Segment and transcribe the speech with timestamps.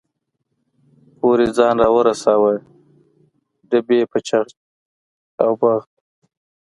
[1.19, 2.53] پورې ځان را ورساوه،
[3.69, 4.45] ډبې په چغ
[5.43, 5.79] او بغ.